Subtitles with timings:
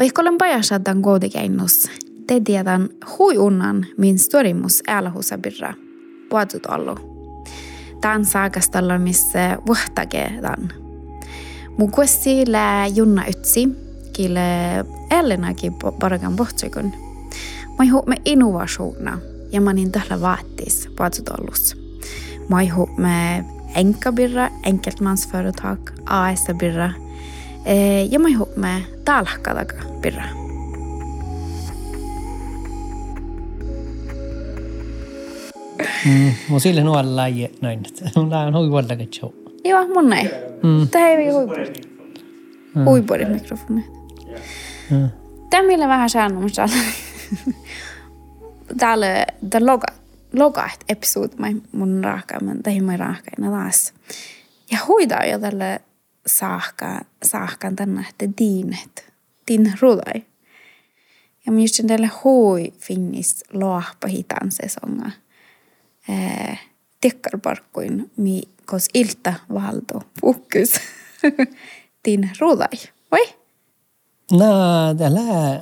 [0.00, 1.90] Vaikka olen pajasadan koodikäinnus,
[2.26, 5.74] te tiedän hui unnan min storimus äälahusa birra,
[6.28, 6.94] puhutut allu.
[8.00, 10.68] Tämän saakastalla missä vuhtage tämän.
[11.78, 13.68] Mun kuessi lää junna ytsi,
[14.12, 14.40] kille
[15.10, 16.92] ellenäkin parakan pohtsikun.
[17.78, 19.18] Mä ihu me innovaationa
[19.52, 21.76] ja mä niin tällä vaattis puhutut allus.
[22.48, 23.44] Mä ihu me
[23.74, 26.90] enkabirra, enkeltmansföretag, AS-birra,
[28.10, 30.24] ja mä ihu me talhkadaga birra.
[36.06, 37.82] Mm, mun sille nuolla laji noin.
[38.16, 39.30] Mulla on hui vuolla show.
[39.64, 40.30] Joo, mun ei.
[40.62, 40.88] Mm.
[40.88, 41.72] Tämä ei ole huipuri.
[42.84, 43.84] Huipuri mikrofoni.
[44.90, 45.08] Mm.
[45.50, 46.68] Tämä millä vähän säännömistä.
[48.78, 49.86] Täällä tämä loga,
[50.32, 53.94] loga ett episod mai mun raaka, men tämä mai raaka ina taas.
[54.72, 55.80] Ja huidaa jo tälle
[56.38, 59.12] saahka, saahkan tänne, että diinet,
[59.48, 60.24] din rudai.
[61.46, 65.10] Ja mä just tälle hui finnis loahpa hitan sesonga.
[66.08, 66.60] Eh,
[67.00, 70.80] tekkarparkkuin, mi kos ilta valdo puhkus.
[72.04, 72.78] din rudai.
[73.12, 73.34] Oi?
[74.32, 74.46] No,
[74.98, 75.60] tällä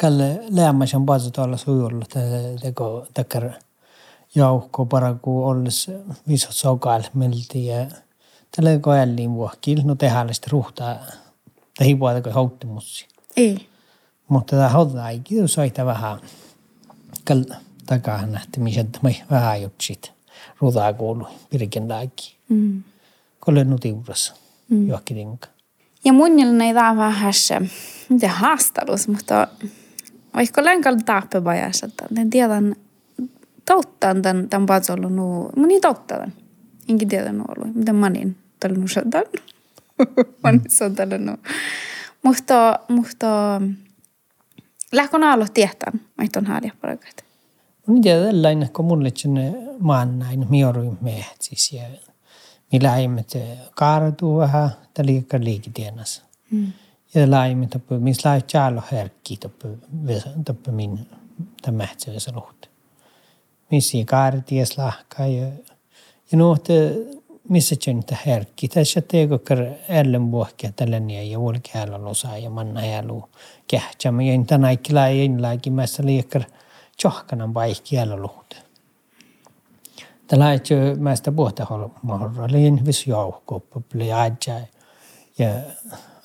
[0.00, 2.04] kalle läämäsen paasut olla sujulla,
[2.60, 3.50] teko takkar
[4.34, 5.90] jauhko paraku olles
[6.28, 7.86] visot sokaal melti ja
[8.56, 10.96] tällä koelliin vuohkil, no tehdään sitten ruhtaa,
[11.78, 13.08] tai puolta hauttimussi.
[13.36, 13.68] Ei.
[14.28, 16.18] Mutta tämä hoitaa ei kiitos soita vähän
[17.24, 17.44] kal
[17.86, 20.12] takaa nähty, missä tämä vähän jutsit
[20.60, 22.36] ruutaa kuulu pirkin lääki.
[22.48, 22.82] Mm.
[23.40, 24.34] Kolle nutiurassa
[24.68, 24.88] mm.
[24.88, 25.48] johonkin rinka.
[26.04, 27.60] Ja munilla ei tää vähän se,
[28.08, 29.48] miten haastalus, mutta
[30.34, 32.62] vaikka länkalla tappebajassa, että en tiedä,
[33.64, 36.32] touttaan tämän, tämän patsollu nuu, mun ei touttaa tämän.
[36.88, 39.24] Enkin tiedä nuu ollut, miten manin tällä nuu sadan.
[40.42, 41.36] manin on tällä nuu.
[42.22, 43.60] Mutta, mutta
[44.92, 47.24] lähkön alo tietään, että on hääliä parakat.
[47.86, 51.82] Niin tiedä tällainen, kun mulle sinne maan näin mioruin mehet siis ja
[52.72, 53.32] millä aiemmet
[53.74, 56.22] kaaratuu vähän, tai liikaa liikitienas.
[56.50, 56.72] Mm.
[57.14, 57.26] Ja
[57.70, 59.68] tappu, missä lai tjalo herkki tappu,
[60.44, 61.06] tappu min
[61.62, 62.68] tämä se luhti.
[63.70, 65.46] Missä kaaraties lahkaa ja,
[66.32, 66.94] ja nuotte
[67.48, 68.68] missä tjöntä herkki.
[68.68, 69.58] Tässä teekö kar
[69.88, 73.24] ellen vuokkia tällainen ja vuolkäällä losaa ja manna jäälu
[73.68, 74.08] kähtsä.
[74.08, 76.42] Ja tänä aikilla ei enlääkin mässä liikkar
[76.96, 78.56] tjohkanan paikki jäällä luhti.
[80.26, 80.60] Tällä ei
[80.98, 84.60] mästä puhta holmahorra, liin visu jauhkoppa, pli ajaa
[85.38, 85.48] ja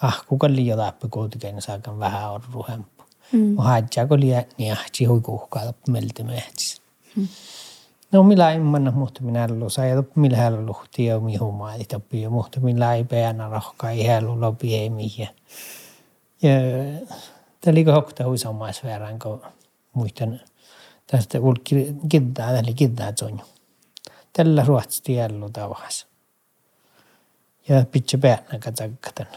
[0.01, 3.03] ah, kuka liian läppä kuitenkin saakan vähän on ruhempu.
[3.31, 3.57] Mm.
[3.57, 6.81] Hajaa kun liian niin ahti hui kuhkaa tappu melti mehtis.
[7.15, 7.27] Mm.
[8.15, 8.23] No
[8.59, 10.37] manna muhta minä lusa ja tappu millä
[12.11, 15.27] ja muhta millä ei peänä rohkaa ei hän lopi ei mihin.
[16.41, 19.41] Ja liikaa hokta hui samais verran kun
[19.93, 20.41] muistan
[21.07, 23.45] tästä ulki kiddää, eli kiddää zonju.
[24.33, 26.07] Tällä ruotsi jällu tavas.
[27.67, 29.27] Ja pitää päänä katsakkatan.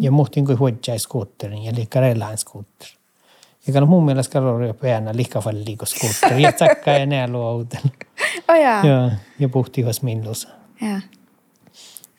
[0.00, 2.38] Ja muhtin kuin huodjai skuutterin ja liikka reilaan
[3.68, 7.86] ega noh, mu meelest kaloripõhjana lihkavad liiguskoot ja takka ja neeluaudel
[8.48, 8.56] oh,.
[8.56, 8.84] Yeah.
[8.84, 10.48] ja, ja puhtivas mindus.
[10.82, 11.02] Yeah.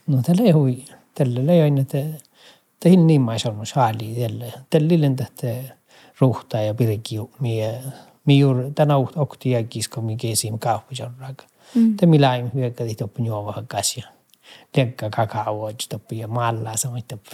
[0.07, 2.05] No tälle hui, tälle ei aina te,
[2.79, 4.53] tein niin maisalma saali tälle.
[4.69, 5.71] Tälle lentähte
[6.19, 7.81] ruhtaa ja pirkiu mie.
[8.25, 11.43] Miur tänä uht okti ja kisko mi kesim kahvujan rak.
[11.75, 11.97] Mm.
[11.97, 14.07] Te millä ei hyökkä tihti oppi juova kasia.
[14.77, 17.29] Lekka kakao toppi ja maalla samoin toppi.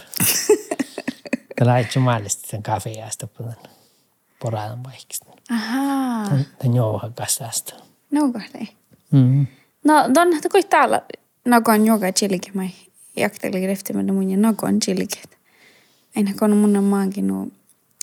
[1.58, 3.81] Tällä ei maallista sen kafeasta puhutaan.
[4.84, 5.26] Vaikista.
[5.50, 6.28] Ahaa.
[6.58, 7.74] Tämän juovahan kasasta.
[8.10, 8.68] No kohdei.
[9.10, 9.46] Mm.
[9.84, 11.02] No, don kui täällä
[11.44, 12.70] nagon joka chilike mai
[13.16, 15.20] jakteli refti med mun nagon chilike.
[16.16, 17.52] Aina kun mun on maankin nu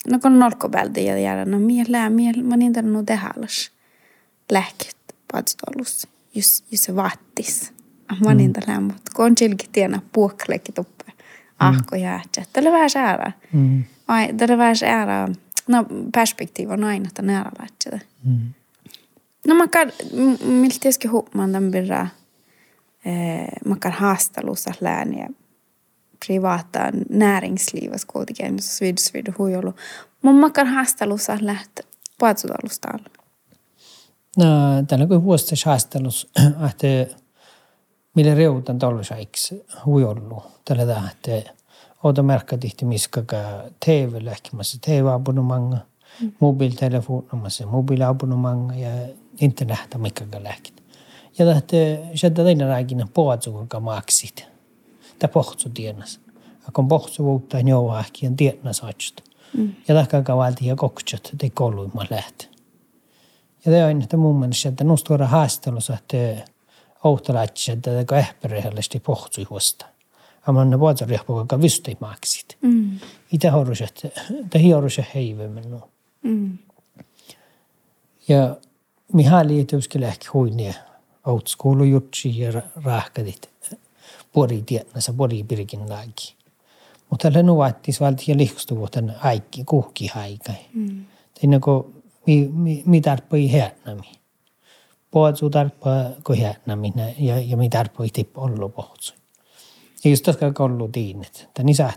[0.07, 3.71] no kun päältä ja jäädä no mie lää mie mä niin tämän nu tehalas.
[4.51, 4.97] Lääket
[5.31, 6.07] patstolus.
[6.35, 7.73] Just just se vaattis.
[8.25, 11.00] Mä niin tämän mutta kun chilike tiena puokkalekin tuppe.
[11.59, 12.44] Ahko jäätsä.
[12.53, 13.31] Tällä vähän säädä.
[13.53, 13.83] Mm.
[14.07, 15.27] Ai, tällä vähän säädä.
[15.69, 18.07] No perspektiivi on aina että nära lähtsä.
[18.24, 18.54] Mm.
[19.48, 22.07] No man kan, m- miltä tietysti huomaan tämän birra,
[23.06, 25.30] eh, man kan haastelussa lääniä
[26.25, 26.80] privata
[27.10, 29.74] näringslivet kuitenkin, missä svidsvid huijolu.
[30.21, 31.86] Mutta man kan haastelussa lähteä
[32.19, 33.10] puhutusalustalla.
[34.38, 34.45] No,
[34.88, 36.31] tällä kun vuosta saastelus,
[36.69, 37.16] että
[38.16, 40.44] millä reutan tollisaiksi huijollu.
[40.66, 40.88] Tällä
[42.01, 43.38] tämä, että Ota märkä tihti miskaka
[43.86, 45.78] TV lähkimässä TV-abonnemanga,
[46.22, 46.31] mm.
[46.40, 48.90] mobiiltelefonamassa mobiiliabonnemanga ja
[49.42, 50.84] internet mikkaga lähkit.
[51.38, 51.75] Ja tahti
[52.16, 54.48] sieltä teillä rääkina puhutsukuka maksit.
[55.19, 56.19] Tämä pohtsu tienas.
[56.68, 58.81] Akon pohtsu vuutta njoa ähkien tienas.
[59.54, 59.75] Mm.
[59.88, 62.50] Ja tahkaa kavalti ja kokset, te kouluimma lähtee.
[63.66, 66.52] Ja det on että mun mielestä, että nusta voidaan haastelussa, että
[67.04, 69.86] ouhtalaitsi, että teko ehperehellisesti pohtsui huosta.
[70.47, 72.57] Amma ne vuotta rihpua, joka vysti maksit.
[72.62, 73.00] Mm.
[73.31, 74.01] Itä horuset,
[74.45, 75.63] että hioruset heivemmin.
[76.24, 76.57] Mm.
[78.27, 78.57] Ja
[79.13, 80.74] mihän liittyy ehkä huinia
[81.25, 83.50] outskoulujutsi ja rahkadit
[84.33, 86.36] pori tiedänsä pori pirkin laki.
[87.09, 90.56] Mutta tällä nuvattis valti ja lihkustuvuotan aikki kuhki haikai.
[90.74, 91.06] Mm.
[91.42, 94.12] Tein kun mi, mi, mi tarpoi häänämi.
[95.12, 95.94] Puhutsu tarpoi
[96.24, 99.19] ko häänämi ja, ja mi tarpoi tipp ollu puhutsu.
[100.06, 101.50] Just tässä kollu tiinnet.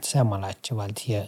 [0.03, 1.25] Samalla, että valti ja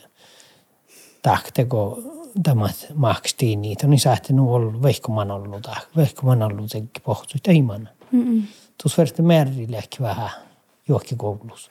[1.22, 2.02] tahteko
[2.42, 3.86] tämä makstiin niitä.
[3.86, 5.66] Niin sähtä nu ollut vehkoman ollut,
[5.96, 7.38] vehkoman ollut senkin puhutsu.
[7.48, 7.90] Ei manna.
[8.82, 10.30] Tuossa verran merrille ehkä vähän
[10.88, 11.70] johonkin koulussa.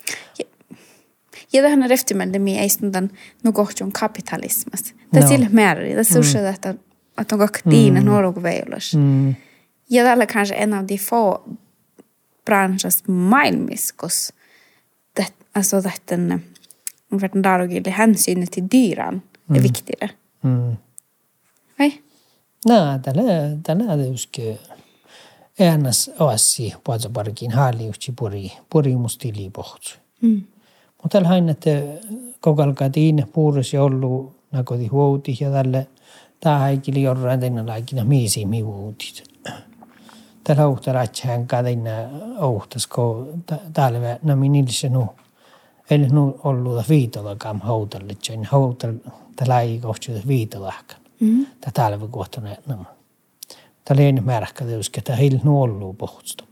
[1.54, 3.10] Ja, tähän reftimään, mi ei stundan
[3.44, 4.94] no kohtun kapitalismas.
[5.12, 5.30] Tämä no.
[5.30, 5.92] sille määrin.
[5.92, 6.24] Tämä mm.
[6.24, 6.76] sushi, että
[7.18, 8.06] de går dina mm.
[8.06, 8.96] några väylös.
[8.96, 9.36] Mm.
[9.90, 11.44] Ja tällä kanske en av de få
[12.46, 14.28] branschas maailmiskos.
[14.28, 14.43] Det,
[15.54, 16.44] alltså den
[17.20, 17.42] för den
[17.88, 19.64] och hänsynen till dyran är mm.
[19.64, 20.10] viktigare.
[20.44, 20.78] Mm.
[21.80, 21.92] Vai?
[22.66, 23.24] No, tällä,
[23.64, 24.60] tällä tietysti
[25.60, 27.10] äänas oassi puolta
[27.54, 29.98] halliuksi puri, puri mustili pohtsu.
[30.22, 30.44] Mm.
[31.04, 31.70] Mutta tällä hain, että
[32.40, 35.88] kokalkaa tiine puurus ja ollut nakoti huouti ja tälle–
[36.44, 39.24] tahaikili jorran tänne laikina miisi mivuutit.
[40.44, 42.10] Tällä uhta ratsään tänne
[42.48, 45.10] uhtas, kun täällä no minilse nu.
[45.90, 48.94] Eli nu ollut viitolla kam houtalle, sen houtal
[49.36, 50.98] tällä ei kohti viitolahkan.
[51.62, 52.86] Tämä täällä kohta nämä.
[53.86, 56.44] Tämä ei märkä tietysti, että heillä nu ollut pohtusta.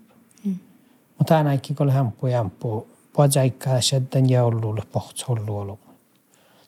[1.17, 5.79] Mutta aina ikki kun hampu ja hampu, puhutaan sitten ja ollut pohtus ollut ollut.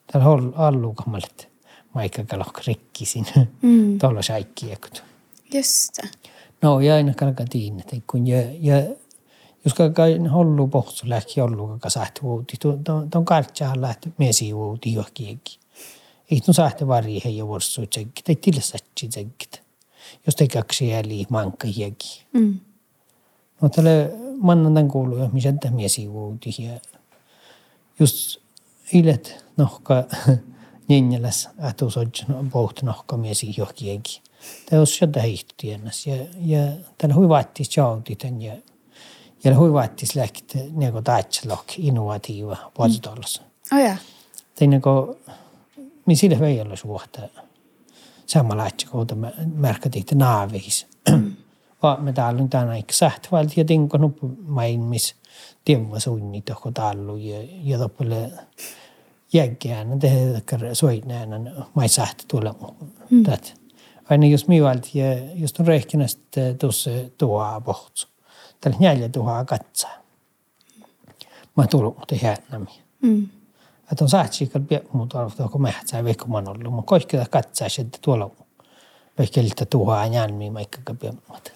[0.08, 0.54] Täällä on
[1.96, 3.26] vaikka lohka rikkisin
[3.62, 4.00] mm.
[4.00, 5.04] tuolla säikkiekut.
[5.54, 6.00] Just
[6.62, 8.76] No ja aina kalka tiinne, kun ja, ja
[9.66, 12.58] Joska kai hollu pohtu lähti hollu, joka sähti uuti.
[13.12, 15.60] Tuon kartsahan lähti mesi uuti johkienkin.
[16.32, 19.62] Ei tuon sähti varri heidän vuorsuun tsenkit, ei tilsätsi tsenkit.
[20.26, 22.26] Jos te kaksi jäli mankka jäki.
[22.34, 22.60] Mm.
[23.62, 26.56] No tälle mannantan kuuluu, jos misen tämä mesi uuti.
[26.60, 26.80] Ja
[28.00, 28.38] just
[28.94, 30.04] ilet nohka
[30.88, 34.22] njenjäläs ähtuusodjan pohtu nohka mesi johkienkin.
[34.70, 36.08] Tämä on sieltä heihtutiennäs.
[36.08, 36.60] Ja, ja
[36.98, 38.54] tällä huivaattis jauti tämän ja
[39.44, 43.48] ja huvitis läks nagu taatsilok innovatiiva vastuolus mm..
[43.78, 43.98] Oh,
[44.60, 45.18] tai nagu,
[46.06, 47.22] me sille ei ole suhta.
[48.26, 50.88] Samanlaatsi kohta me märkattiin naaveis.
[51.84, 55.16] Vaan me täällä on tänään ikka sähtövalti ja tinko nuppu maailmis
[55.66, 58.32] tiemma suunni tohko tallu ja, ja toppele
[59.34, 62.56] jägään tehdä soineen mai sähtö tulla
[63.10, 63.24] mm.
[64.10, 65.06] Aina jos mivalti ja
[65.36, 68.13] jos on rehkinästä eh, tuossa tuo pohtu.
[68.64, 69.92] Tällä neljä tuoa katsaa.
[71.58, 72.82] Mä tullut mutta häänämi.
[73.02, 73.30] Mm.
[73.92, 76.76] Että on sähtikal pie muuta arvota, kun mähtsää veikko man ollut.
[76.76, 78.32] Mä koikkita katsaa sitten tuolla.
[79.18, 81.52] Veikkeltä tuoa jäänmi maikka pie muuta.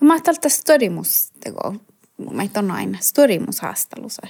[0.00, 1.74] Mä ajattelin, storimus teko.
[2.30, 4.22] Mä on aina storimus haastelussa.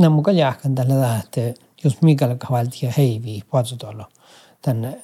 [0.00, 4.08] No muka jääkän tällä että jos mikäli kavalti ja heivi puolella
[4.62, 4.96] tän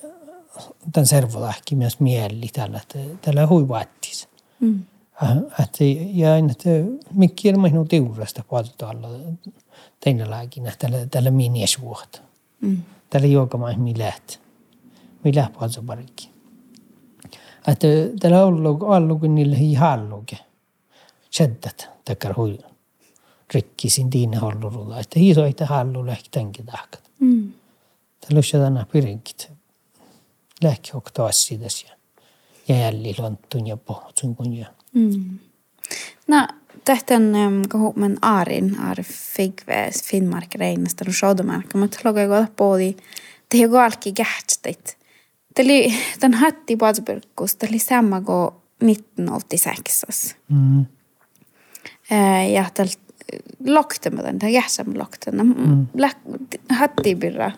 [0.93, 2.81] tän servolähki myös mieli tällä
[3.23, 4.29] tällä huivaattis.
[4.61, 4.85] Mm.
[5.63, 6.71] Että ja että
[7.15, 9.09] mikki ilma minun tiurasta puolella
[10.01, 12.21] teillä lääkinä tällä tällä miniesvuota.
[12.61, 12.83] Mm.
[13.11, 14.37] Tällä juokamaan mi läht.
[15.25, 16.31] Mi läht puolella parikki.
[17.69, 17.87] Että
[18.21, 20.39] tällä ollut ollut niille hi halluke.
[21.31, 22.71] Seddat takkar huiva
[23.55, 25.01] rikkisin tiine hallurulla.
[25.01, 27.11] Että hiisoita hallu lähti tämänkin tahkat.
[27.21, 27.53] Mm.
[28.21, 29.53] Tällä tänä pirinkit.
[30.63, 31.67] Lähti taas siitä
[32.69, 34.67] ja jälli lontun ja pohtun kun ja.
[34.93, 35.39] Mm.
[36.27, 36.47] No,
[36.85, 37.33] tähtän
[37.71, 42.97] kun men Arin, Ari Figves, Finnmark Reinasta, du Sjodomarka, mutta logai goda poodi,
[43.51, 44.97] det är galki gärtstit.
[45.57, 50.37] Det oli, den hatti Badsburkus, det oli samma gå 1986.
[50.49, 50.87] Mm.
[52.11, 52.99] Eh, ja, det
[53.65, 55.87] loktemeden, tämä jäsenlokten, mm.
[56.69, 57.53] hatti birra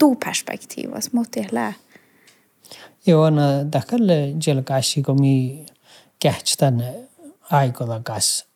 [0.00, 1.72] du perspektiivas, mutta lää.
[3.06, 5.71] Joo, no tälle jelkaisi, kun mi kähtsi
[6.22, 6.84] kähtstan
[7.50, 8.46] aikoda kas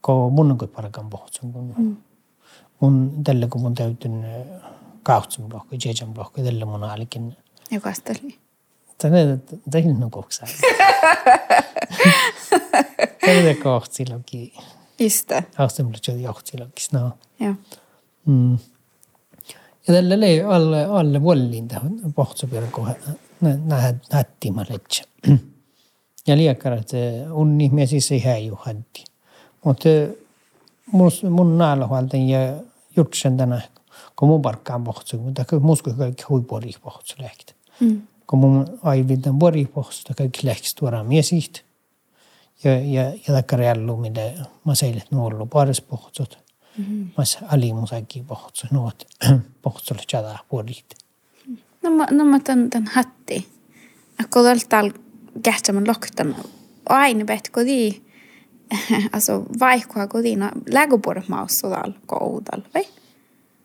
[0.00, 1.98] ko munnukut parakan pohutsun kun
[2.80, 4.24] mun tälle kun mun täytyn
[5.06, 7.36] kahtsun blokki, jejan blokki, tälle mun alikin.
[7.70, 8.38] Ja kastali.
[8.98, 9.38] Tänne
[9.70, 10.46] tehin on koksa.
[13.26, 14.52] Tänne kohtsilokin.
[14.98, 15.44] Iste.
[15.58, 17.10] Aastan blokki johtsilokin, no.
[17.40, 17.54] Joo.
[18.26, 18.58] Mm.
[19.88, 22.94] Ja tällä lei alle, alle vuolliin tähän pohtsupiirkoon
[23.40, 25.04] nähdään nättimä letsä.
[26.26, 26.88] Ja liekkarat
[27.30, 29.04] on ihmisiä siis ei häiju hänti.
[29.64, 29.88] Mutta
[31.30, 32.38] mun naalahuolten ja
[32.96, 33.60] jutsen tänä,
[34.16, 37.54] kun mun parkkaan pohtsu, mutta musko kaikki huipuri pohtsu lehti.
[37.80, 38.02] Mm.
[38.26, 41.62] Kun mun aivintan vuori pohtsu, kaikki lehti tuodaan miesihti.
[42.64, 44.20] Ja, ja, ja takkar jällu, mitä
[44.64, 46.38] mä seilet nuollu paris pohtsut.
[46.78, 47.10] Mm-hmm.
[47.16, 49.06] Mas alimusakki pohtsu, nuot
[49.62, 50.84] pohtsulle tjada vuorit.
[51.82, 53.48] No mä, no mä tän hatti.
[54.32, 54.92] Kun täällä
[55.42, 56.34] kähtsaman lohtama.
[56.88, 58.02] Aina petkodi,
[59.12, 62.86] also vaikua kodina, lägupuolet maussolal koudal, vai?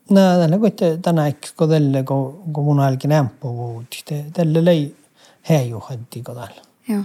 [0.09, 4.03] No, tällä kuitte tänä ikkko tälle, kun mun älkin ämpö vuoti.
[4.33, 4.95] Tälle lei
[5.41, 6.53] häijuhatti kodal.
[6.89, 7.03] Joo.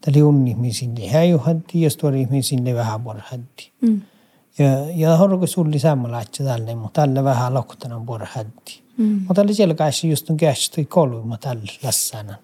[0.00, 3.72] Tälle on ihmisinne häijuhatti ja stuori ihmisinne vähän porhatti.
[3.80, 4.02] Mm.
[4.58, 8.82] Ja, ja horko sulli sammalaatsi tälle, mutta tälle vähän loktanan porhatti.
[8.96, 9.04] Mm.
[9.04, 12.36] Mutta tälle siellä kanssa just on käsi tuli kolme tälle lassanan.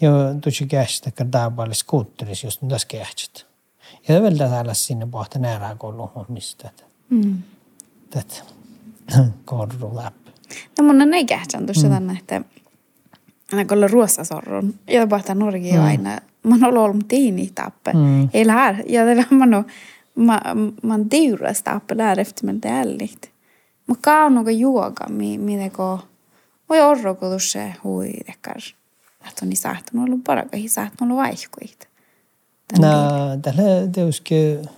[0.00, 0.10] Ja
[0.40, 0.64] tuossa
[1.16, 3.40] kun tämä paljon skuutterissa just on tässä käsittö.
[4.08, 6.82] Ja vielä täällä sinne pohta näärää kouluun, mistä tätä.
[7.10, 7.42] Mm.
[8.10, 8.34] Tätä
[9.44, 10.30] korru läpi.
[10.78, 11.92] No mun on ei kähtsän tuossa mm.
[11.92, 12.40] tänne, että
[13.52, 15.84] aina kun ollaan ruosasorrun, ja pohtaa Norgi mm.
[15.84, 17.92] aina, mä oon ollut ollut tiini tappe.
[17.92, 18.28] Mm.
[18.32, 19.64] Ei här, ja det var man
[20.16, 23.30] man, man dyras tappe där efter men det är ärligt.
[23.88, 26.00] Mä käyn något yoga, mitä ko
[26.68, 28.62] voi orro kun tuossa hui tekkar.
[29.28, 30.24] Että on saattanut ollut
[30.68, 31.88] saattanut ollut vaihkuit.
[32.78, 32.88] No,
[33.42, 34.68] tällä teuskin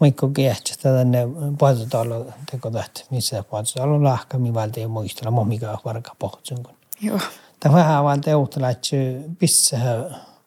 [0.00, 1.18] Mikko kehtsästä tänne
[1.58, 6.66] puolitalo teko tähtä, missä puolitalo lahka, mi valta ei muistella, mo mikä varka pohtsun.
[7.00, 7.20] Joo.
[7.60, 8.88] Tämä vähän valta ei uhtella, että
[9.38, 9.78] pissä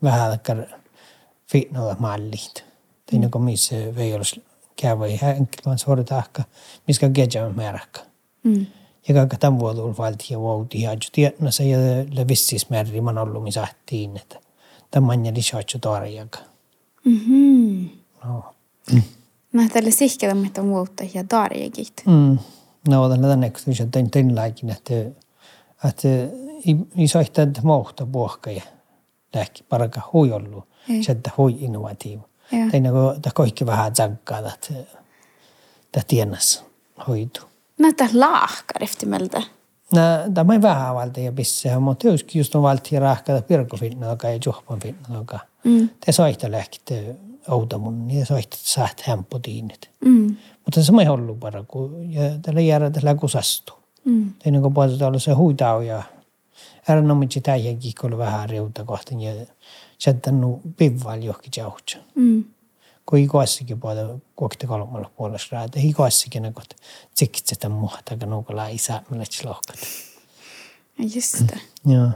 [0.03, 0.63] vähän takkar
[1.51, 2.65] fitnoilla mallit.
[3.05, 4.45] Tein kun missä ei olisi
[4.81, 6.43] käydä ihan vaan suora tahka,
[6.87, 8.01] missä keja määräkkä.
[8.43, 8.65] Mm.
[9.07, 11.77] Ja kaikki tämän vuoden valtia vuotia, ja tiedän se ja
[12.11, 14.39] le vissis määrin man ollut, missä ahtiin, että
[14.91, 16.39] tämä on jäli saattu tarjaka.
[17.05, 17.85] Mhm.
[18.25, 18.43] No.
[18.93, 19.01] Mm.
[19.53, 21.93] Mä tälle sihkeä, että on vuotta ja tarjakit.
[22.05, 22.37] Mm.
[22.87, 24.93] No, tällä tänne, kun se tein tein laikin, että,
[25.89, 26.07] että
[26.97, 28.61] ei saa että muuta puhka ja
[29.35, 30.67] lähki paraka hui ollut,
[31.01, 32.23] se että hui innovatiivi.
[32.71, 33.65] Tein kun kaikki
[37.79, 38.07] vähän tsakkaa, että tämä tiennas hoitu.
[38.07, 39.41] Näitä lahkar efter meiltä.
[39.93, 40.01] No,
[40.33, 44.39] tämä ei vähän valta ja pissää, mutta joskin just on valta ja rahkata pirkofinnoka ja
[44.45, 45.39] juhpan finnoka.
[45.63, 45.89] Mm.
[46.05, 47.15] Te soihta lähkitte
[47.77, 49.89] mun, niin soihta saat hämpotiinit.
[50.05, 50.35] Mm.
[50.65, 53.73] Mutta se ei ollut para, kun ja tällä jäädä tällä kusastu.
[54.05, 54.33] Mm.
[54.39, 56.03] Tein kun puhutaan olla se huitau ja
[56.87, 59.45] ääränomitsi täijänkin, kun vähän riuta kohtaan ja
[60.05, 61.97] jättänyt pivval johonkin jauhtsa.
[62.15, 62.43] Mm
[63.09, 65.79] kun ikoissakin puolella kuokti kolmalla puolella raata.
[65.83, 66.75] Ikoissakin ne kohta
[67.13, 69.77] tsikit sitä muhta, kun nuukolla isä menet lohkat.
[71.15, 71.61] Just det.
[71.85, 72.09] Joo.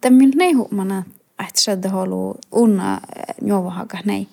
[0.00, 1.04] Tämä ei huomana,
[1.38, 3.00] että se halu unna
[3.42, 4.26] juovahaga, nej.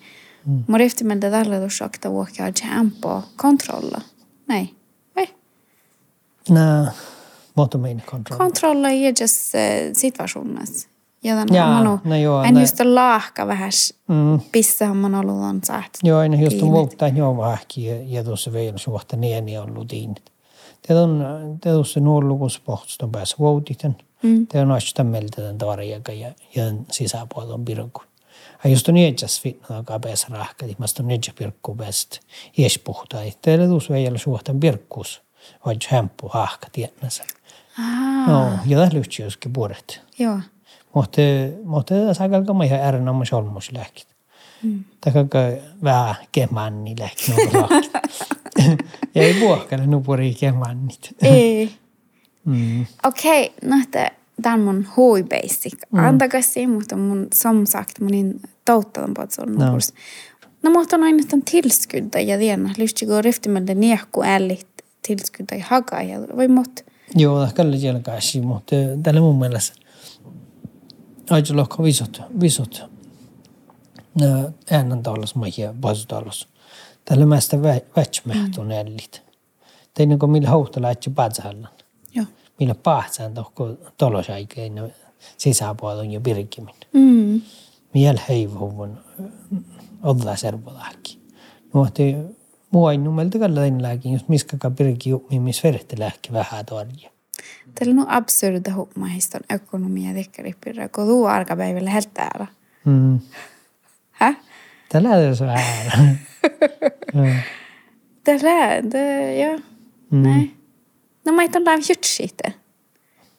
[0.46, 0.64] Mm.
[0.68, 4.00] Mä rifti meiltä tällä tuossa akta vuokkia jampo kontrolla.
[4.48, 4.66] Nej.
[5.16, 5.28] Vai?
[6.50, 6.92] Nää,
[7.54, 8.44] mutta meidän kontrolla.
[8.44, 9.52] Kontrolla i just
[9.92, 10.88] situationessa.
[11.24, 12.60] Ja tämän Jaa, no joo, en ne...
[12.60, 13.70] just lahka vähän
[14.08, 14.40] mm.
[14.52, 15.90] pissähän man ollut on saat.
[16.02, 20.22] Joo, en just muuttaa joo vähki ja, ja tuossa vielä suhta nieni on lutinit.
[20.86, 21.24] Te on
[21.60, 23.96] te tuossa nuorlukus pohtuston päässä vuotiten.
[24.22, 24.46] Mm.
[24.62, 28.02] On aista meiltä tämän tarjaka ja, ja sisäpuolella on pirkku.
[28.64, 32.18] Ja just on jätsäs fitna joka päässä rahka, niin mä on jätsä pirkku päästä.
[32.56, 33.20] Jes puhtaa.
[33.42, 35.22] Teillä tuossa vielä suhtan pirkkuus.
[35.66, 37.24] Vaikka hämppu hahka tiedännässä.
[38.26, 40.00] No, ja tässä lyhtsä joskin puolet.
[40.18, 40.38] Joo.
[40.94, 41.22] Mutta,
[41.64, 44.06] mutta sakal ka ma ihan ärnamma solmus lähkit.
[44.62, 44.84] Mm.
[45.00, 45.38] Taka ka
[45.82, 47.34] vähän kemanni lähkit
[49.14, 51.14] ja ei puhkele nupuri kemannit.
[51.22, 51.70] Ei.
[52.46, 52.86] Mm.
[53.04, 53.76] Okei, okay, no
[54.42, 55.78] tämä on mun hui basic.
[55.92, 55.98] Mm.
[55.98, 59.72] Antakasi, mutta mun som sagt mun in touttadan på att sån no.
[59.72, 59.92] kurs.
[60.62, 64.66] No mutta on aina tämän tilskydda ja tiedä, lysti går efter med det nieku ällit
[65.02, 66.84] tilskydda ja hakaa ja vai mot.
[67.14, 69.83] Joo, kyllä siellä kanssa, mutta tällä mun mielestä
[71.30, 72.94] Aitolokka visot, visot
[74.70, 76.48] äänen tallos mahia bazutallos.
[77.04, 77.62] Tällä mästä
[77.96, 78.72] vätsmähtun mm.
[78.72, 79.22] ällit.
[79.94, 81.70] Tein kun millä houhta lähtsi patsahallan.
[82.14, 82.26] Joo.
[82.60, 84.92] Millä pahtsaan tohko tolosaikein
[85.36, 86.74] sisäpuolun ja pirkimin.
[86.92, 87.40] Mm.
[87.94, 88.98] Miel heivuvun
[90.02, 91.18] odla servolahki.
[91.74, 92.16] Nuotti
[92.70, 97.13] muu ei numelta kalla lääkin, jos miskaka pirki missä verhti lähki vähän torjia.
[97.80, 102.46] On absurda huomahiston ekonomia dekkaripirra, kun tuu arkapäivällä helt täällä.
[102.84, 103.20] Mm.
[104.12, 104.34] Hä?
[104.88, 106.16] Tällä on så här.
[108.24, 109.58] Tällä, det, ja.
[110.10, 110.22] Mm.
[110.22, 110.50] Nej.
[111.24, 112.54] No mä maita on lämmin jutsiite.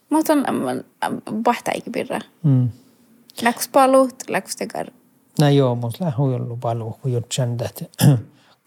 [0.10, 0.84] Mutta on
[1.46, 2.20] vahta eikä pirra.
[2.44, 2.70] Mm.
[3.42, 4.92] Läks palut, läks tekar.
[5.40, 7.86] No joo, mutta lähden huijollu paljon, kun jutsen, että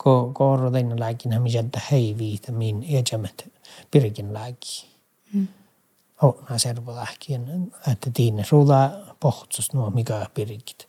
[0.02, 3.52] ko korro tein lääkin, missä hei viitä, min ejamet
[3.90, 4.88] pirikin lääkin.
[6.22, 10.88] Och mä servo lähkien, että tiinne sulla pohtus nuo mikä pirikit.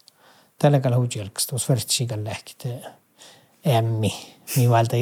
[0.59, 4.17] Tällä kautta hujelks tuossa emmi, lähkit eh, ämmi, niin
[4.55, 4.95] mivalta.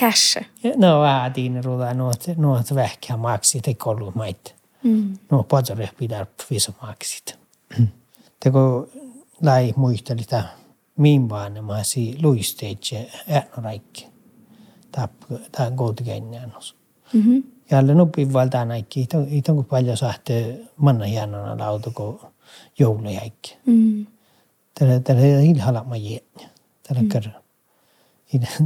[0.00, 0.40] Kässä.
[0.76, 4.54] No vähän tiinne sulla nuot, nuot vähkiä maksit, ei kollu mait.
[4.82, 5.18] Mm.
[5.30, 7.38] No patsare pitää viso maksit.
[8.40, 8.88] Teko
[9.42, 10.48] lai muisteli tämä
[10.96, 13.10] min vanhemmasi luisteitse
[13.56, 13.62] no
[14.92, 15.10] tap
[15.52, 16.79] Tämä on kuitenkin äänässä.
[17.12, 17.42] Mm-hmm.
[17.70, 19.08] Jälle nupin valtaa näikki.
[19.30, 22.18] Itse kun paljon saatte manna hienona lauta kuin
[22.78, 23.56] joulujäikki.
[23.66, 24.06] Mm.
[24.78, 26.50] Tällä tällä ilhalla mä jäänä.
[26.88, 27.42] Tällä kerran.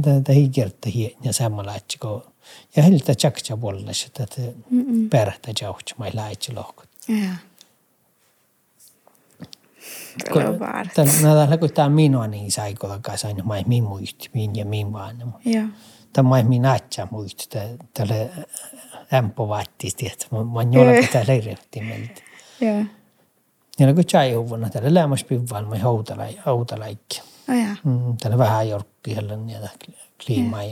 [0.01, 2.23] Tällä ei kerta jäänä samalla, että kun
[2.75, 4.41] ja hiltä tjakja puolella, että
[5.09, 6.89] perhtä jauhtsi mai laitsi lohkot.
[7.07, 7.29] Ja.
[10.33, 10.89] Kyllä on vaara.
[10.95, 15.33] Tällä kun tämä minua niin saikolla kanssa aina mai min muisti, min ja min vaan.
[15.45, 15.63] Ja.
[16.15, 17.59] Tämä nagu ei minä atja muista,
[17.93, 18.29] tälle
[19.13, 22.21] ämpö vaattis, että mä en ole tätä leirehtimeltä.
[22.61, 22.83] Joo.
[23.79, 25.75] Ja kun chai huvana, tälle lämmäs pivvaan, mä
[26.45, 27.23] hautalaikin.
[28.21, 29.59] Tälle vähän jorkki, hellen ja
[30.25, 30.63] kliimaa.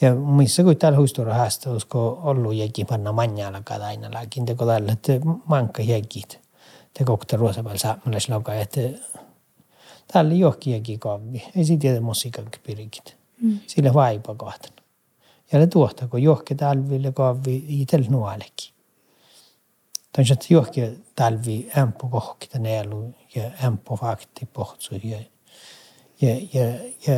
[0.00, 4.92] Ja missä kui täällä huistura haasta, olisiko ollut jäkin panna manjalla kadaina lääkin, teko tällä,
[4.92, 5.12] että
[5.44, 6.22] mankka jäkin.
[6.94, 8.80] Teko kohta ruosapäällä saamelaislokaa, että
[10.12, 11.42] täällä johki jäkin kaavi.
[11.56, 13.15] Ei siinä tiedä musiikan pyrikit.
[13.42, 13.58] Mm.
[13.66, 14.72] Sillä vaipa kohtan.
[15.52, 18.74] Ja le tuohta, kun johki talville kavvi itellä nuolekin.
[20.12, 20.80] Tämän että johki
[21.14, 25.18] talvi ämpö kohki tänne elu ja ämpö fakti pohtsu ja
[26.20, 26.66] ja ja
[27.06, 27.14] ja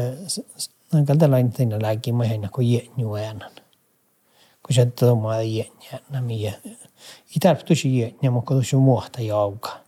[0.92, 2.14] näin tällainen tein lääkin
[2.54, 3.52] kun jäänju äänen.
[4.62, 5.36] Kun se tuomaa
[6.10, 6.52] nämi ja
[7.36, 9.78] i tosi jäänjä, mutta tosi muohta jauka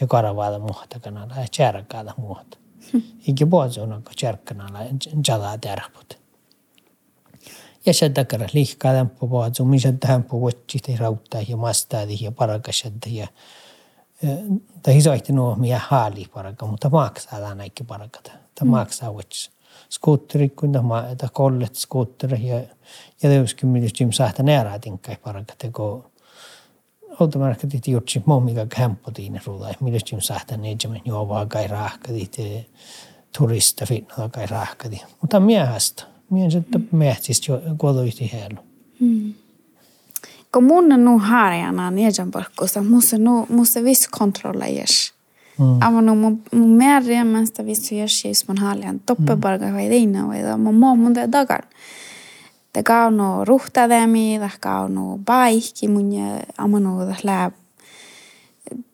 [0.00, 2.58] ja karavaada muohta kanalla ja kärkaada muohta.
[3.28, 4.78] Eikä puhuta on onko kärkkanalla
[5.28, 6.18] jalaa tärput.
[7.86, 13.06] Ja se takara liikaa tämppö puhuta, missä tämppö vuotsi te rauttaa ja mastaadi ja parakasjadda
[13.10, 13.26] ja
[14.82, 18.30] tai isoihti nuo miä haali paraka, mutta maksaa tämä näikki parakata.
[18.54, 19.50] Tämä maksaa vuotsi
[19.90, 22.56] skuutteri, kun tämä kollet skuutteri ja,
[23.22, 25.16] ja teuskin miltä jim saada näärää tinkkai
[27.18, 31.66] parakata, kun automarkka tihti jutsi mommiga kämppo tiine ruuda, miltä jim saada nejamen juovaa kai
[31.66, 32.30] rahkati,
[33.38, 35.02] turista finnoa kai rahkati.
[35.20, 38.58] Mutta miehästä, miehen että miehtistä jo kodoiti heilu.
[39.00, 39.34] Mm.
[40.52, 45.12] Kun mun on nu harjana nejan parkkossa, musta nu musta viss kontrolla jes.
[45.58, 45.82] Mm.
[45.82, 50.26] Amma nu mun mun merre mesta viss jes jes mun harjan toppe barga vai deina
[50.28, 51.64] vai da mun mom mun da dagar.
[52.76, 57.54] ta κάνω ruhtademi, tas κάνω paikki mun ja amanu tas läheb,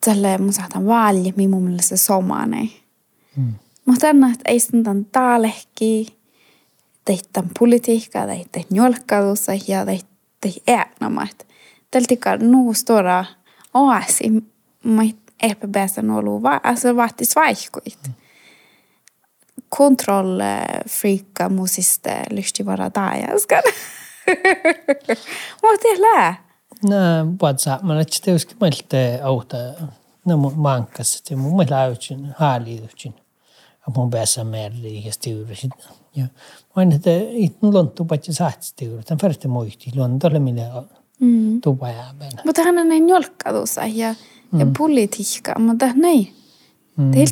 [0.04, 2.68] selle ma saatan valmi mun mielestä somane.
[3.36, 3.52] Mm.
[3.86, 6.18] Mutta anna, että ei sinun taalehki,
[7.04, 11.46] tehtaan politiikkaa, tehtaan njolkkadussa ja tehtaan äänamait.
[11.90, 13.24] Tälti ka nuu stora
[13.74, 14.30] oasi,
[14.84, 17.98] ma ei ehpä päästä nuoluu, vaan se vaatis vaihkuit.
[18.08, 18.14] Mm.
[21.48, 23.62] Musista lysti vara taajaskan.
[25.62, 26.48] Mutta lää.
[26.84, 26.96] No,
[27.38, 29.56] puhut saamalla, että teuskin meiltä auta,
[30.24, 33.14] no mankkas, että mun mielestä läytsin, haaliutsin.
[33.86, 35.70] Ja mun päässä määrin ja stiurisin.
[36.16, 36.26] Ja
[36.76, 39.02] mä että itse lonttu paitsi saat stiuri.
[39.02, 40.82] Tämän färte muisti, lontolle minä
[41.20, 41.60] Mm.
[41.60, 42.32] tupa jäämään.
[42.44, 44.14] Mutta hän on näin njolkkadussa ja,
[44.58, 46.34] ja politiikka, mutta näin.
[46.96, 47.12] Mm.
[47.12, 47.26] Det är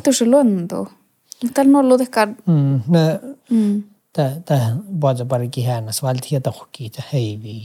[1.43, 1.61] helt så luonto.
[1.61, 2.27] Mutta on ollut ehkä...
[2.45, 2.81] Mm.
[2.87, 2.99] No,
[3.49, 3.83] Mm.
[4.45, 6.27] tämä puhutaan parikin hännäs valti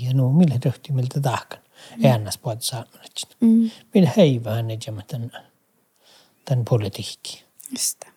[0.00, 1.58] ja no, millä röhti miltä tahkan.
[2.02, 3.02] Hännäs puhutaan saamalla.
[3.40, 3.70] Mm.
[3.94, 5.30] Millä heivä hän ei tämän,
[6.44, 7.44] tämän politiikki.
[7.72, 8.12] Det.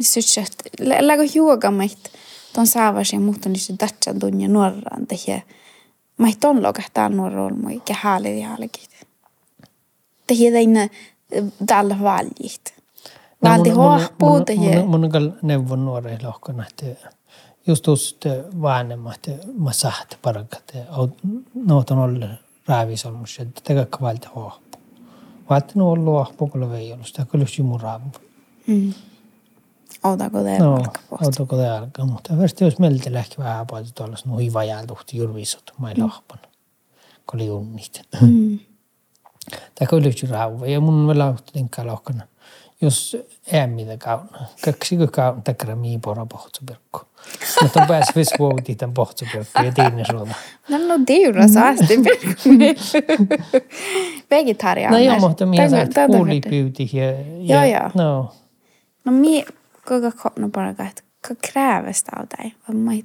[0.00, 0.64] Syts, että
[1.00, 2.10] lägö juoga meitä
[2.52, 5.42] ton saavasin mutta niistä datsan tunnia nuoraan tehdä.
[6.18, 8.90] Meitä on lokahtaa nuoroon mui kehäli ja halkit.
[10.26, 10.88] Tehdä teina
[11.66, 12.83] tällä valjit.
[13.44, 14.84] Valti hohpuu tehdä.
[14.84, 16.86] Mun on kyllä neuvon nuoreen lohkona, että
[17.66, 18.28] just tuosta
[18.62, 19.20] vanhemmat,
[19.58, 20.72] mä sahte parakat,
[21.54, 22.24] noot on ollut
[22.68, 24.80] räävisolmus, että tekee valta hohpuu.
[25.50, 28.04] Valta on ollut hohpuu, kun ei ollut sitä, kyllä just mun raavu.
[28.66, 28.94] Mm.
[30.04, 30.82] Otako te No,
[31.24, 35.72] autoko te alkaa, mutta värsti jos meiltä lähti vähän paljon tuolla no hiva jältuhti jurvisot,
[35.78, 36.38] mä ei lohpan,
[37.30, 38.02] kun oli unnit.
[38.20, 38.58] Mm.
[39.90, 42.22] Kyllä just raavu, ja mun on vielä linkkaa lohkana.
[42.80, 43.16] Jos
[43.54, 44.38] ämmitä kauna.
[44.64, 47.00] Kaksi kauna takara mii pora pohtsupirkku.
[47.62, 50.34] Mutta on pääs vis vuoti tämän pohtsupirkku ja tiinne suola.
[50.68, 52.50] No no diura saasti pirkku.
[54.30, 54.90] Vegetarianer.
[54.90, 56.90] No joo, mutta minä saat tätä kuuli pyyti.
[57.48, 57.90] Joo, joo.
[57.94, 58.32] No,
[59.04, 59.44] No mi
[59.88, 62.52] kuinka kopno paraga, että ka krävestä av dig.
[62.68, 63.04] Vad mai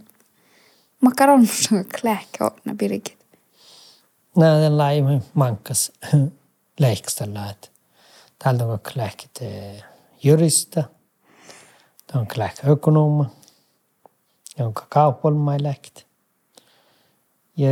[1.02, 1.86] makaron som
[2.78, 3.18] pirkit.
[4.36, 5.92] nämä on tällainen mankkas
[6.80, 7.69] leikkistellä, että
[8.44, 9.40] täältä on klähkit
[10.24, 10.84] jurista,
[12.08, 13.26] tämä on klähkä ökonoma,
[14.60, 16.08] jonka kaupalmai lähkit.
[17.58, 17.70] Ja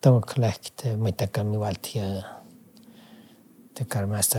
[0.00, 2.02] tämä on klähkit, mitä kämi valtia,
[3.74, 4.38] tekar mästä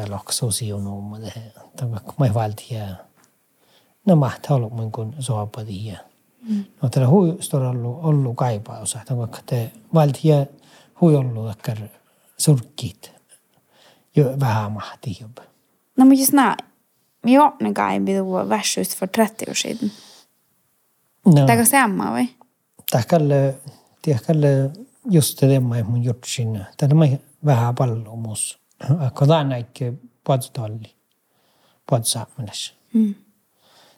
[1.76, 2.88] tämä on mai valtia,
[4.06, 5.98] no mahtaa olla mun kuin soapadi ja
[6.82, 7.38] No tällä hui
[7.80, 10.46] ollut kaipausa, että vaikka te valtia
[11.02, 11.76] hui ollut ehkä
[12.38, 13.21] surkkit
[14.16, 15.42] jo vähän mahti jopa.
[15.98, 16.58] No men just nää,
[17.24, 19.92] mi opna kai bidu värsys för 30 år sedan.
[21.26, 22.28] No, Tämä samma vai?
[22.92, 23.56] tähkälle,
[24.02, 24.72] tähkälle
[25.12, 27.06] just det mä mun jutsin, tällä mä
[27.46, 28.60] vähän pallo mus.
[29.08, 29.94] Akka tämä näikke
[30.24, 30.96] puolestalli,
[31.90, 32.74] puolesaamenes.
[32.94, 33.16] Mm.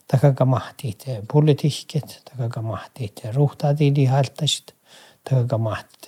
[0.08, 4.76] Takaga mahtit politiikket, takaga mahtit ruhtatiidi haltasit,
[5.30, 6.08] takaga mahtit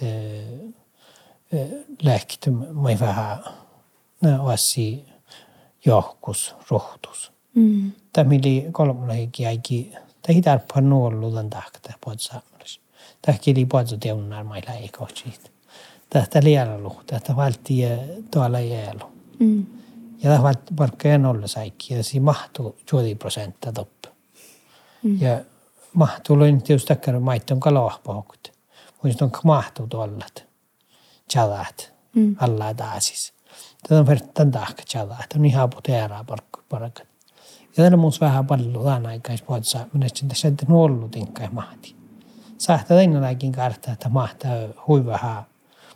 [2.04, 3.40] lääkit, mä vähän
[4.48, 5.06] asi
[5.86, 7.32] jahkus, rohtus.
[7.56, 7.92] Mm.
[8.14, 12.82] Tämä oli kolmulegi aiki, tämä ei tarpanu ollut tämän tahta podsaamallis.
[13.22, 15.52] Tämä oli podsa teunar mailla ei kohtsiit.
[16.10, 17.82] Tästä lielalu, tästä valti
[18.32, 19.12] tuolla jäälu.
[19.40, 19.66] Mm.
[20.24, 24.10] Ja tämä valti parkkeen olla saikki ja siinä mahtuu 20 prosenttia toppi.
[25.04, 25.22] Mm.
[25.22, 25.42] Ja
[25.94, 28.52] mahtuu loin tietysti takkar maitton kalahpahokut.
[29.04, 30.26] Muistan mahtuu tuolla.
[31.32, 31.94] Chadat.
[32.16, 32.36] Mm.
[32.40, 33.35] Alla taasis.
[33.88, 36.26] Tätä on verran tahka chalat, on ihan puteeraa
[36.70, 37.08] parakat.
[37.78, 41.96] Ja tänne muus vähän paljon tämän aikais puolessa, minä sitten sieltä nuollu tinkkai mahti.
[42.58, 44.52] Saattaa tänne laikin kartta, että mahtaa
[44.88, 45.44] hui vähän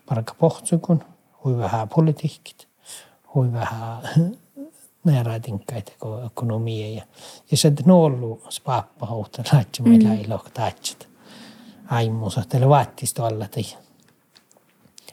[0.05, 1.03] parka pohtsukun,
[1.43, 2.69] hui vähän politiikit
[3.35, 3.97] hui vähän
[5.03, 6.89] nära tinkkaita kuin ekonomia.
[6.89, 7.03] Ja,
[7.51, 11.07] ja se ollut spappa huuta laitsi meillä ei lohka taitsat.
[11.89, 13.63] Aimuus, että vaattis tuolla tai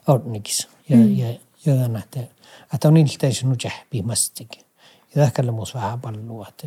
[0.07, 0.69] onnikis.
[0.89, 1.17] Ja, mm.
[1.17, 1.35] ja,
[1.75, 2.21] tämän, että,
[2.75, 4.63] että on ilteisin jähpimastikin.
[5.15, 6.67] Ja tähkällä muus vähän paljon, että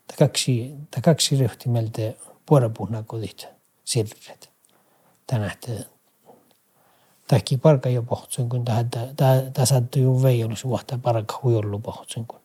[0.00, 2.02] että kaksi, että kaksi ryhti meiltä
[2.46, 3.46] puorapuhna kodit
[3.84, 4.50] sirret.
[5.26, 5.72] Tänä, että
[7.28, 12.26] Tähki parka jo pohtsun, kun tämä sattui ju vei olisi vuotta parka huijollu pohtsun.
[12.26, 12.40] Kun.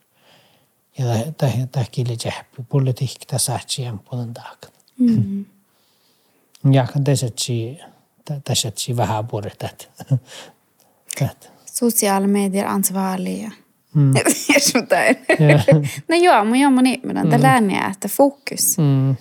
[0.97, 1.05] Ja
[1.71, 4.67] tähki oli jähpi, politiikki tässä ähtsien puolen taakka.
[6.71, 7.27] Ja kan tässä
[8.43, 9.57] tässä vähän puolet
[11.19, 11.52] Tätä.
[11.73, 13.51] Sociala medier ansvarliga.
[13.95, 14.13] Mm.
[14.71, 15.15] Sådär.
[15.39, 15.63] Ja.
[16.07, 17.29] No joo, mun joo, mun ihminen.
[17.29, 18.77] Tämä lääniä, että fokus.
[18.77, 19.15] Mm.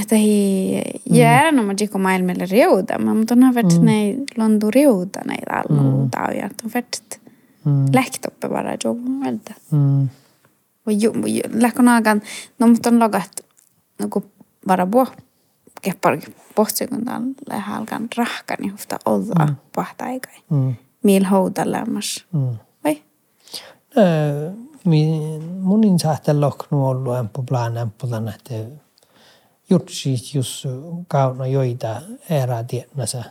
[0.00, 0.82] Että hi
[1.14, 6.10] gärna man tycker maailmalla riuda, men mutta on varit nej londu riuda nej alla Mm.
[6.10, 6.44] tauja.
[6.64, 7.20] On varit
[7.64, 7.86] Mm.
[7.94, 9.54] lähtoppe bara jobb vältä.
[9.70, 10.08] Mm.
[10.86, 11.12] Och ju
[11.52, 12.22] läkon agan,
[12.58, 13.40] no mutta on logat
[13.98, 14.08] no
[14.66, 15.06] bara bo
[15.82, 16.18] keppar
[16.54, 20.34] pohtsikuntaan lähalkan rahkani hufta olla pahta aikai.
[20.50, 20.74] Mm.
[21.02, 22.24] Mil houda lämmas.
[22.32, 22.56] Mm.
[22.84, 23.02] Vai?
[25.60, 28.54] Munin sahtel lohknu ollut ämpö plan ämpö tänne, että
[29.70, 30.68] jutsit jos
[31.08, 33.24] kauna joita erää tiedänsä.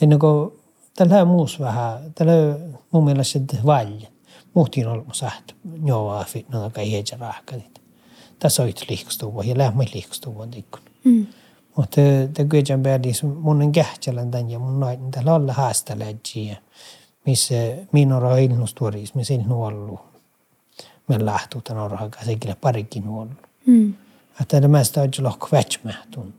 [0.00, 0.60] Tai kun
[0.96, 2.32] tällä muus vähän, tällä
[2.90, 4.08] mun mielestä valja.
[4.54, 5.52] Muhtiin ollut säht,
[5.84, 7.82] joo, no kai heitä rahkadit.
[8.38, 10.80] Tässä on yksi liikustuva ja lämmö liikustuva tikkun.
[11.04, 11.26] Mm.
[11.76, 12.00] Mutta
[12.34, 16.56] te kuitenkin päädis mun en kähtsälän tän ja mun noin tällä olla haastaläjiä,
[17.28, 17.54] missä
[17.92, 20.00] minun on ilmastuoris, missä ei ollut.
[21.08, 23.38] Me lähtuu tämän orhakaan, se kyllä parikin ollut.
[23.66, 23.94] Mm.
[24.40, 26.34] Että tämä sitä on lohko vätsmähtun.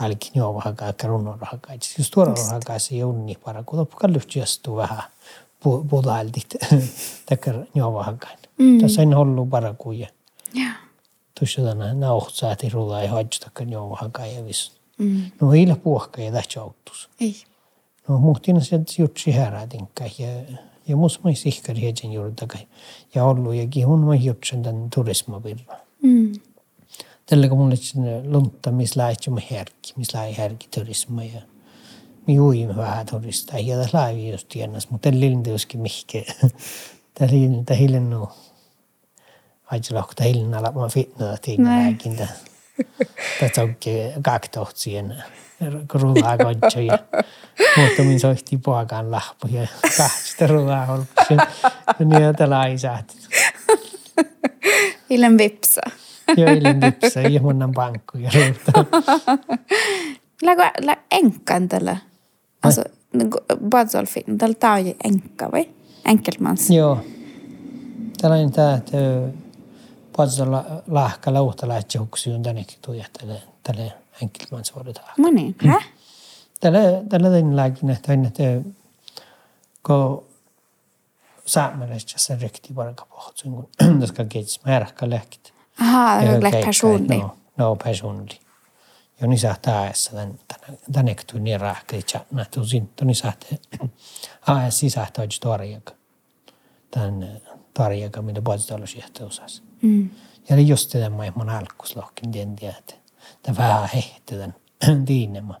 [0.00, 1.78] Alkin joo vähän kaikka runnon rahakaan.
[1.98, 5.02] Jos tuolla rahakaan se ei ole niin para, kun loppukaan lyhtyästuu vähän
[5.64, 6.54] pu- putaltit.
[7.28, 8.18] Takkar joo vähän
[8.58, 8.80] Mm.
[8.80, 10.08] Tässä ei ollut para kuja.
[10.54, 10.70] Ja.
[11.38, 14.72] Tuossa tänä nauhtsaati rullaa ja hoidstakaan joo vähän ja viss.
[14.98, 15.22] Mm.
[15.40, 17.08] No ei ole puhka ja tähtsä auttus.
[17.20, 17.44] Ei.
[18.08, 19.88] Но muhtin sed jutsi häradin
[20.18, 20.28] ja
[20.88, 22.58] ja mus ma sihkar hedin juurdega
[23.14, 25.76] ja ollu ja kihun ma jutsen tän turisma virra.
[26.02, 26.32] Mm.
[27.26, 31.42] Tälläkä mulle sinne lunta, missä lähti mun härki, missä lähti härki turisma ja
[32.26, 36.24] mi uin vähän turista ja tässä laivi just tienas, mutta tällä lintiuskin mihke.
[37.14, 38.28] Tällä hiljennuu.
[39.64, 42.28] Aitsi lohta hiljennä, mä fitnaa tiikin lääkintä.
[43.40, 45.22] Tässä onkin kaktohtsi enää.
[45.94, 46.98] Rullaa kontso ja
[47.76, 51.34] muutamin soihti poakaan lahpu ja kahdesta rullaa olkasi.
[51.98, 53.16] Ja niitä laisaat.
[55.10, 55.80] Illen vipsa.
[56.36, 57.40] Joo, illen vipsa, ja
[58.34, 58.84] ruuta.
[60.42, 61.96] Läggo lä enkan tällä.
[62.62, 62.82] Alltså,
[63.68, 65.68] badsolfin, tällä tää on enka vai?
[66.04, 66.70] Enkelmans.
[66.70, 66.98] Joo.
[68.20, 68.96] Tällainen tämä, että
[70.16, 75.14] patsalla lahka lauta lähtee huksuun tännekin tuja tälle, tälle enkelman suoritaan.
[75.18, 75.82] No niin, hä?
[76.60, 78.42] Tällä, tällä tämän lääkin, että aina, että
[79.86, 80.24] kun
[81.46, 83.68] saamelaisessa sen rikti varka pohtuin, kun
[84.00, 85.54] tästä keitsi määräkkä lääkit.
[85.80, 87.20] Aha, det är personlig.
[87.20, 88.32] No, no personlig.
[89.20, 90.38] Ja niin saa taessa tän
[90.92, 93.32] tän ektu niin rahkli chatna tu sin tu niin saa
[94.46, 95.92] a sisahtaa just tarjaka.
[96.90, 97.40] Tän
[97.74, 99.62] tarjaka mitä puolesta sieltä osas.
[99.82, 100.10] Mm.
[100.48, 102.56] Ja niin just tämän mai mun alkuslohkin tien
[103.48, 105.60] että tämä vähän hehti tän tiinema.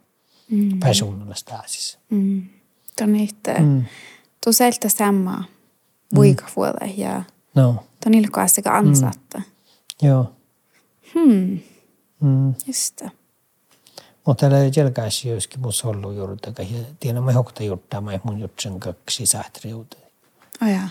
[0.50, 0.80] Mm.
[0.80, 1.98] Personilla staasis.
[2.10, 2.42] Mm.
[2.98, 3.84] Tuon inte, Mm.
[4.44, 5.44] tu seltä samma
[6.14, 7.22] vuikafuole ja
[7.54, 9.42] No, tuon ilkoa sekä ansatta.
[10.02, 10.32] joo.
[11.14, 11.58] Hmm,
[12.20, 12.54] Mm.
[12.66, 13.10] just det.
[14.26, 18.80] Mutta tällä jälkäisi joskin mun sollu juurta, ja tiedän mä hokta juttaa, mä mun jutsen
[18.80, 20.10] kaksi säätriuteen.
[20.62, 20.88] Oh ja.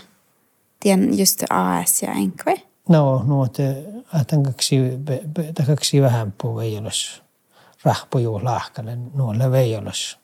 [0.80, 2.56] Tien just det AS ja enk vai?
[2.88, 3.62] No, no, että
[4.26, 4.76] tämän kaksi,
[5.54, 7.22] tai kaksi vähän puu ei olisi
[7.82, 10.16] rahpojuu lahkalle, nuolle ei olisi,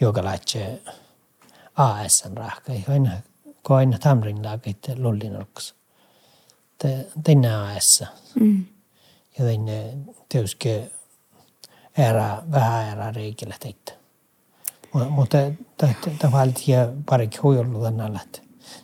[0.00, 0.82] joka laitse
[1.74, 3.10] ASn rahka, aina,
[3.66, 4.86] kun aina tamrin laakit
[5.38, 5.74] olkas.
[7.24, 8.04] Tänne AS,
[8.40, 8.64] Mm.
[9.38, 9.94] ja tänne
[10.28, 10.92] tietysti
[11.98, 13.92] ära, vähän ära reikillä teitä.
[15.10, 15.38] Mutta
[16.18, 16.54] tavallaan
[17.06, 18.40] parikin huijollu tänne, että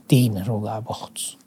[0.08, 1.38] tiina ruudaa pohtus.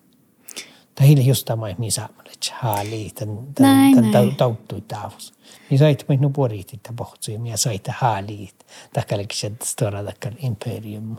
[0.96, 3.14] Tai hiili just tämä, missä mä haali,
[3.60, 4.36] Näin, tämän näin.
[4.36, 5.34] tauttui taavus.
[5.70, 8.50] Niin sait minun puolitit että pohtus, ja minä sait haali,
[8.94, 11.18] takkallekin se stora takkar imperium.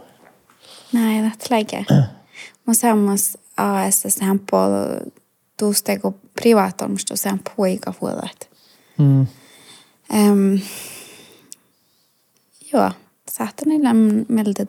[0.93, 1.85] Nej, det läge.
[2.67, 4.03] Mä sammas AS
[4.51, 4.57] på
[5.57, 8.51] tuusteko privaatolmusta sehän poikafuolet.
[8.99, 9.27] Mm.
[10.15, 10.61] Um,
[12.73, 12.91] joo,
[13.31, 13.95] sähtöneillä
[14.29, 14.65] meiltä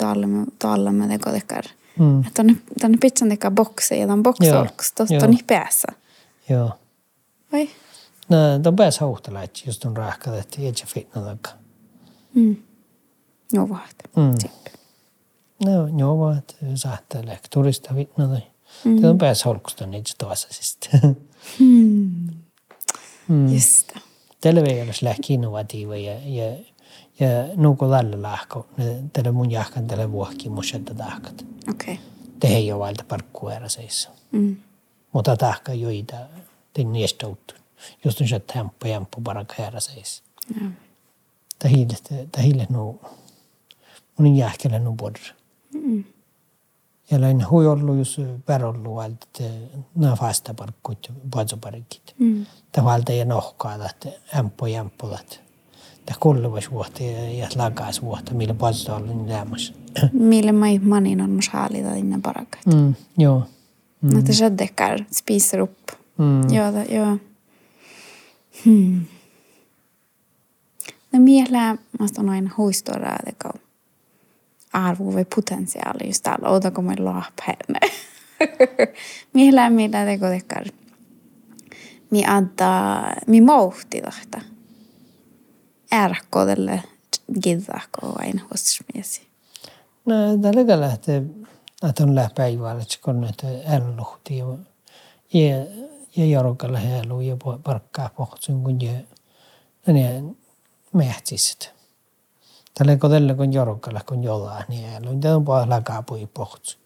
[0.59, 1.63] tuolla med det kodekar.
[1.99, 2.27] Mm.
[2.27, 5.23] Että on, on pitsan teka bokse ja on boksolks, tosta joo.
[5.23, 5.87] on niin päässä.
[6.49, 6.71] Joo.
[7.51, 7.69] Vai?
[8.29, 11.49] No, de pääs hauhtalaitsi, just on rahkat, että ei se fitna takka.
[12.33, 12.55] Mm.
[13.53, 13.95] Joo, vaat.
[14.15, 14.49] Mm.
[15.65, 18.41] No, joo, että saattaa lekturista fitna tai.
[18.85, 19.01] Mm.
[19.01, 20.79] Det on pääs holkusta niitä tuossa siis.
[21.59, 22.27] Hmm.
[23.27, 23.53] Mm.
[23.53, 24.01] Just det.
[24.41, 26.57] Tällä ei ole lähki innovatiiva ja, ja,
[27.19, 28.67] ja nuuko tällä lahko.
[29.13, 31.45] Tällä mun jahkan tällä vuokki mushetta tahkat.
[31.69, 31.93] Okei.
[31.93, 32.05] Okay.
[32.41, 34.09] Det ei ole valta parkkuera seissa.
[34.31, 34.57] Mm.
[35.13, 36.15] Mutta tahka joita
[36.77, 37.53] den niistä uttu.
[38.05, 40.23] Just on se tempo jämppu paraka herra seissa.
[40.61, 40.71] Joo.
[42.31, 42.99] Tahille nu
[44.17, 45.19] mun jahkelle nu bodr.
[45.73, 46.03] Mm.
[47.11, 49.27] Ja lain hui ollu jos perollu valta
[49.95, 52.15] na fasta parkkut patsoparikit.
[52.19, 52.45] Mm.
[52.71, 55.09] Ta valta ja nohkaa että ämppo jämppu
[56.07, 59.73] ta kulluvas vuotta ja, ja lakas vuotta millä patso ollu niin lämmäs.
[60.13, 62.65] Mille mai manin on mus haalida inne parakat.
[62.65, 63.43] Mm, joo.
[64.01, 64.19] Mm.
[64.19, 65.91] Att det sköddekar spiser upp.
[66.17, 66.41] Mm.
[66.89, 67.17] Joo.
[68.65, 69.05] Hmm.
[71.11, 73.49] No mielä musta on aina huistoraa, että
[74.73, 76.49] arvo vai potentiaali just täällä.
[76.49, 77.79] Otako me lahpäänne?
[79.33, 80.65] Mielä mielä teko tekar.
[82.11, 84.01] Mi antaa, mi mouhti
[85.89, 86.05] tahta.
[86.05, 86.83] Ärkkodelle
[87.43, 89.27] giddaako aina hosmiesi.
[90.05, 91.23] No, tällä lähtee,
[91.89, 94.45] että on läpäivällä, että kun näitä älluhti ja,
[95.33, 95.65] ja,
[96.15, 98.93] ja jorkalla hälu ja po- parkkaa pohtsun, kun ja
[99.87, 100.23] ne
[100.93, 101.73] mähtiset.
[102.73, 106.77] Tällä tällä kun jorkalla kun jollain, niin älu, tämä on paljon lakaa pui pohtsu.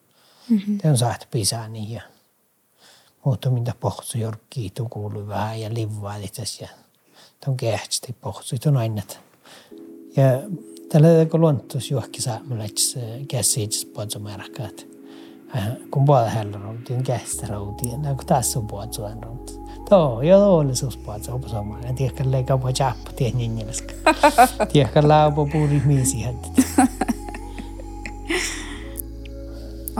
[0.49, 0.77] Mm-hmm.
[0.77, 2.01] Tämä on saat pisää niin ja
[3.23, 5.69] mutta mitä pohtsu jorkkii kuuluu vähän ja
[6.23, 6.69] itse ja
[7.41, 9.01] tämä on kehtsti pohtsu, tämä on aina.
[10.15, 10.23] Ja
[10.89, 12.65] tällä kun luontos juokki saa mulle
[13.27, 14.87] käsiitse puolta märkät.
[15.91, 19.59] Kun puolta hällä rautiin kästä rautiin, ja kun tässä on puolta suon rautiin.
[19.89, 21.83] Tuo, joo, oli sus puolta opa samaan.
[21.83, 23.93] Ja tiedätkö, leikkaa puolta chappa, tiedä ninjeleska.
[24.71, 26.49] Tiedätkö, laupo puuri miisi hättä.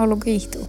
[0.02, 0.68] Ollut kiihtuu.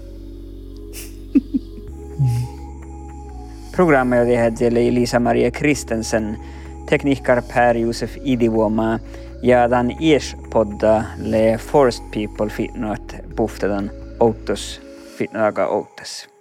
[3.73, 6.39] Programmet tehdään Elisa-Maria Kristensen,
[6.87, 8.99] tekniker Per-Josef Idivuoma
[9.43, 13.91] ja tämän IES-podda le Forest People fitnoat puhtetan
[14.21, 14.83] outtos
[15.17, 16.32] fitnoaga outtas.